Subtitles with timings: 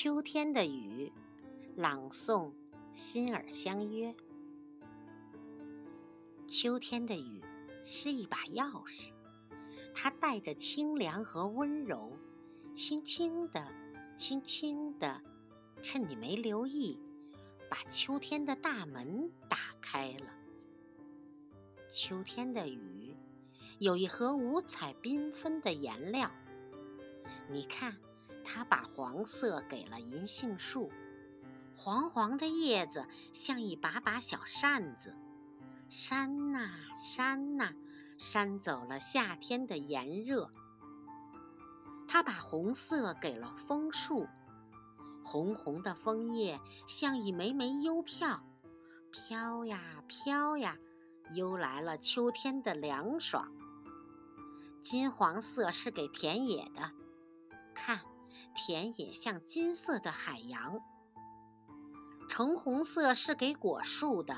[0.00, 1.12] 秋天的雨，
[1.74, 2.52] 朗诵：
[2.92, 4.14] 心儿相约。
[6.46, 7.42] 秋天的雨
[7.84, 9.10] 是一把钥匙，
[9.92, 12.12] 它带着清凉和温柔，
[12.72, 13.66] 轻轻地，
[14.16, 15.20] 轻轻地，
[15.82, 16.96] 趁你没留意，
[17.68, 20.32] 把秋天的大门打开了。
[21.88, 23.16] 秋天的雨
[23.80, 26.30] 有一盒五彩缤纷的颜料，
[27.50, 27.96] 你看。
[28.50, 30.90] 他把黄色给了银杏树，
[31.76, 35.14] 黄黄的叶子像一把把小扇子，
[35.90, 37.74] 扇呐扇呐，
[38.16, 40.50] 扇走了夏天的炎热。
[42.06, 44.26] 他把红色给了枫树，
[45.22, 48.42] 红红的枫叶像一枚枚邮票，
[49.12, 50.78] 飘呀飘呀，
[51.34, 53.52] 邮来了秋天的凉爽。
[54.80, 56.92] 金黄色是给田野的，
[58.54, 60.80] 田野像金色的海洋，
[62.28, 64.36] 橙红色是给果树的，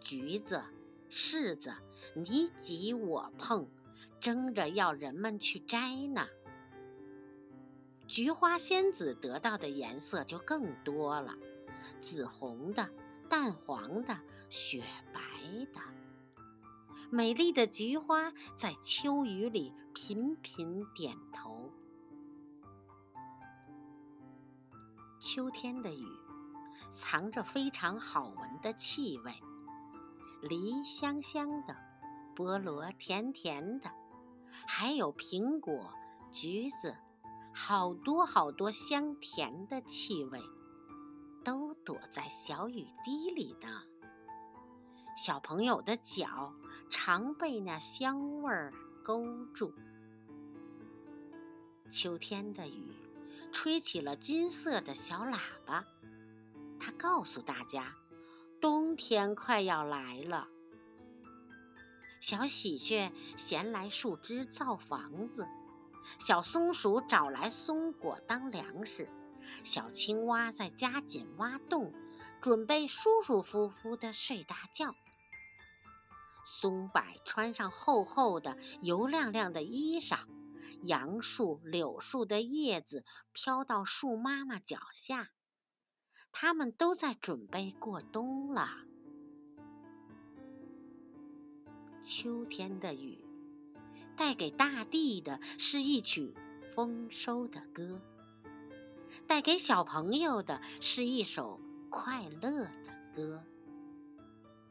[0.00, 0.62] 橘子、
[1.10, 1.74] 柿子
[2.14, 3.68] 你挤我碰，
[4.20, 6.26] 争着要人们去摘呢。
[8.06, 11.34] 菊花仙子得到的颜色就更多了，
[12.00, 12.90] 紫红的、
[13.28, 14.82] 淡黄的、雪
[15.14, 15.20] 白
[15.72, 15.80] 的，
[17.10, 21.70] 美丽的菊花在秋雨里频频点头。
[25.22, 26.04] 秋天的雨，
[26.90, 29.32] 藏着非常好闻的气味，
[30.42, 31.76] 梨香香的，
[32.34, 33.88] 菠萝甜甜的，
[34.66, 35.94] 还有苹果、
[36.32, 36.96] 橘子，
[37.54, 40.40] 好多好多香甜的气味，
[41.44, 43.84] 都躲在小雨滴里呢。
[45.16, 46.52] 小朋友的脚
[46.90, 48.72] 常被那香味儿
[49.04, 49.72] 勾住。
[51.88, 52.92] 秋天的雨。
[53.52, 55.84] 吹起了金色的小喇叭，
[56.78, 57.94] 它告诉大家，
[58.60, 60.48] 冬天快要来了。
[62.20, 65.46] 小喜鹊衔来树枝造房子，
[66.18, 69.08] 小松鼠找来松果当粮食，
[69.64, 71.92] 小青蛙在加紧挖洞，
[72.40, 74.94] 准备舒舒服服的睡大觉。
[76.44, 80.18] 松柏穿上厚厚的、油亮亮的衣裳。
[80.82, 85.32] 杨树、柳树的叶子飘到树妈妈脚下，
[86.30, 88.84] 它们都在准备过冬了。
[92.02, 93.24] 秋天的雨，
[94.16, 96.34] 带给大地的是一曲
[96.74, 98.00] 丰收的歌，
[99.26, 103.44] 带给小朋友的是一首快乐的歌。